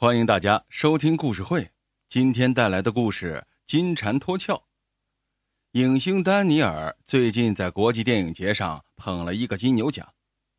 [0.00, 1.70] 欢迎大家收听故事会。
[2.08, 3.34] 今天带来的故事
[3.66, 4.54] 《金蝉脱壳》。
[5.72, 10.08] 影星丹尼尔最近在国际电影节上捧了一个金牛奖。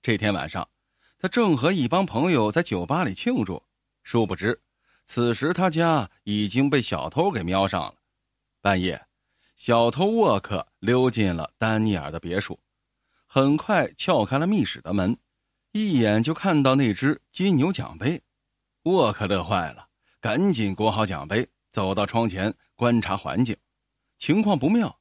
[0.03, 0.69] 这天晚上，
[1.17, 3.59] 他正和一帮朋友在酒吧里庆祝，
[4.03, 4.61] 殊不知，
[5.05, 7.95] 此时他家已经被小偷给瞄上了。
[8.61, 9.07] 半夜，
[9.55, 12.59] 小偷沃克溜进了丹尼尔的别墅，
[13.25, 15.17] 很快撬开了密室的门，
[15.71, 18.21] 一眼就看到那只金牛奖杯。
[18.83, 19.87] 沃克乐坏了，
[20.19, 23.55] 赶紧裹好奖杯，走到窗前观察环境。
[24.17, 24.99] 情况不妙，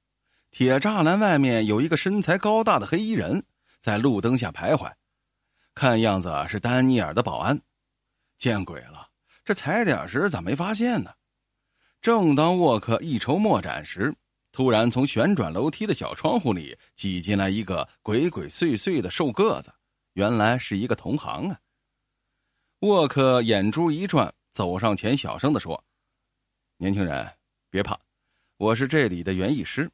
[0.50, 3.42] 铁栅栏外面有一个身材高大的黑衣人，
[3.78, 4.92] 在路灯下徘徊，
[5.74, 7.58] 看样子是丹尼尔的保安。
[8.36, 9.08] 见鬼了，
[9.44, 11.10] 这踩点时咋没发现呢？
[12.02, 14.14] 正当沃克一筹莫展时，
[14.52, 19.72] 突然从旋转楼梯的小窗户里挤进来一个鬼鬼祟祟的瘦个子，
[20.12, 21.58] 原来是一个同行啊。
[22.80, 25.84] 沃克眼珠一转，走上前，小声的说
[26.78, 27.30] ：“年轻人，
[27.68, 28.00] 别怕，
[28.56, 29.90] 我是这里的园艺师。”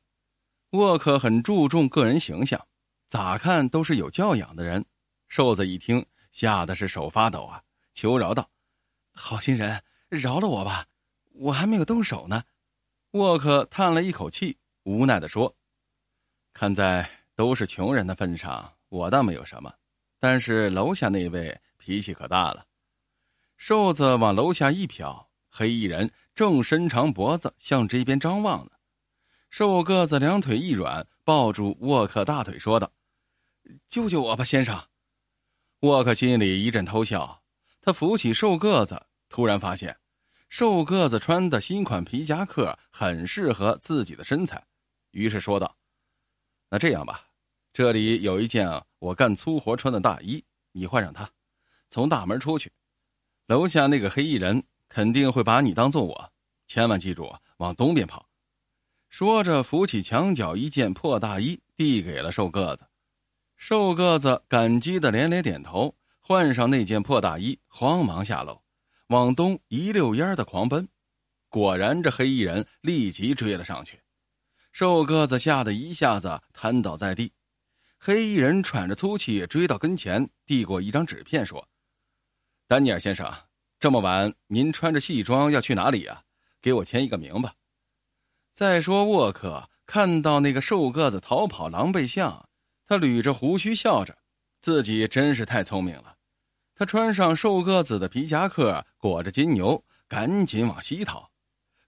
[0.71, 2.65] 沃克很注重个人形象，
[3.09, 4.85] 咋看都是有教养的人。
[5.27, 7.61] 瘦子一听，吓得是手发抖啊，
[7.93, 8.49] 求饶道
[9.13, 10.87] ：“好心人，饶了我吧，
[11.33, 12.45] 我还没有动手呢。”
[13.19, 15.53] 沃克叹了一口气，无奈的说
[16.55, 19.75] ：“看在都是穷人的份上，我倒没有什么，
[20.21, 22.65] 但是楼下那位脾气可大了。”
[23.57, 28.73] 瘦子往楼下一瞟，黑衣人正伸长脖子向这边张望呢。
[29.49, 32.93] 瘦个子两腿一软，抱住沃克大腿说道
[33.89, 34.79] ：“救救我吧，先生！”
[35.81, 37.43] 沃克心里一阵偷笑，
[37.81, 39.97] 他扶起瘦个子，突然发现，
[40.51, 44.63] 瘦个子穿的新款皮夹克很适合自己的身材，
[45.13, 45.75] 于是说道
[46.69, 47.25] ：“那这样吧，
[47.73, 48.69] 这里有一件
[48.99, 51.29] 我干粗活穿的大衣，你换上它，
[51.89, 52.71] 从大门出去。”
[53.47, 56.33] 楼下那个黑衣人肯定会把你当做我，
[56.67, 58.29] 千万记住往东边跑。
[59.09, 62.85] 说着，扶起墙角一件破大衣，递给了瘦个子。
[63.57, 68.61] 瘦个子感激的连连点头，换上那件破大衣，慌忙下楼，
[69.07, 70.89] 往东一溜烟的狂奔。
[71.49, 74.01] 果然，这黑衣人立即追了上去。
[74.73, 77.33] 瘦个子吓得一下子瘫倒在地。
[77.97, 81.67] 黑衣人喘着粗气追到跟前，递过一张纸片，说。
[82.69, 83.33] 丹尼尔先生，
[83.79, 86.21] 这么晚您穿着戏装要去哪里呀？
[86.61, 87.55] 给我签一个名吧。
[88.53, 92.49] 再说沃克看到那个瘦个子逃跑狼狈相，
[92.85, 94.19] 他捋着胡须笑着，
[94.61, 96.17] 自己真是太聪明了。
[96.75, 101.31] 他穿上瘦个子的皮夹克，裹着金牛，赶紧往西逃。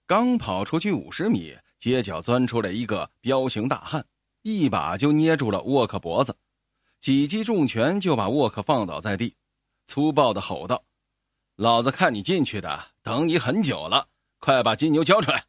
[0.07, 4.05] 刚跑出去五十米，街角钻出来一个彪形大汉，
[4.43, 6.33] 一把就捏住了沃克脖子，
[7.01, 9.35] 几记重拳就把沃克放倒在地。
[9.89, 10.83] 粗暴的吼道
[11.57, 14.05] ：“老子看你进去的，等你很久了，
[14.37, 15.45] 快把金牛交出来！”